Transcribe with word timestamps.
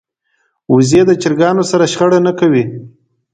وزې 0.73 1.01
د 1.07 1.11
چرګانو 1.21 1.63
سره 1.71 1.85
شخړه 1.91 2.19
نه 2.27 2.31
کوي 2.39 2.63